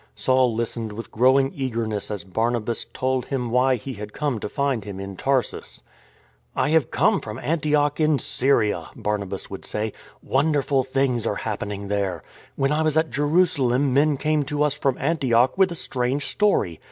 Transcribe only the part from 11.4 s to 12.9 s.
happening there. 99 100 IN TRAINING When I